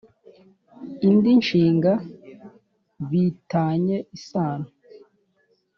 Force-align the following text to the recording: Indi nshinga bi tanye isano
Indi 1.07 1.31
nshinga 1.41 1.91
bi 3.07 3.23
tanye 3.51 3.97
isano 4.17 4.67